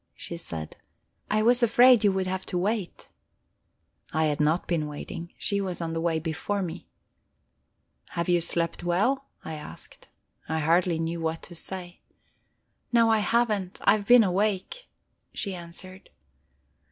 she 0.15 0.35
said. 0.35 0.77
"I 1.29 1.43
was 1.43 1.61
afraid 1.61 2.03
you 2.03 2.11
would 2.11 2.25
have 2.25 2.43
to 2.47 2.57
wait." 2.57 3.09
I 4.11 4.23
had 4.25 4.41
not 4.41 4.65
been 4.67 4.87
waiting; 4.87 5.31
she 5.37 5.61
was 5.61 5.79
on 5.79 5.93
the 5.93 6.01
way 6.01 6.17
before 6.17 6.63
me. 6.63 6.87
"Have 8.15 8.27
you 8.27 8.41
slept 8.41 8.83
well?" 8.83 9.25
I 9.45 9.53
asked. 9.53 10.07
I 10.49 10.57
hardly 10.57 10.97
knew 10.97 11.21
what 11.21 11.43
to 11.43 11.53
say. 11.53 12.01
"No, 12.91 13.11
I 13.11 13.19
haven't. 13.19 13.77
I 13.83 13.91
have 13.91 14.07
been 14.07 14.23
awake," 14.23 14.87
she 15.33 15.53
answered. 15.53 16.09